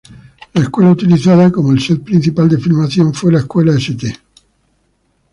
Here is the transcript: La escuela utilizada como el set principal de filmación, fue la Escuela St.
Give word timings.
La 0.55 0.61
escuela 0.63 0.89
utilizada 0.89 1.51
como 1.51 1.71
el 1.71 1.79
set 1.79 2.03
principal 2.03 2.49
de 2.49 2.57
filmación, 2.57 3.13
fue 3.13 3.31
la 3.31 3.37
Escuela 3.37 3.73
St. 3.75 4.11